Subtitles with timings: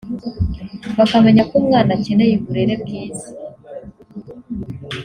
[0.97, 3.27] bakamenya ko umwana akeneye uburere bwiza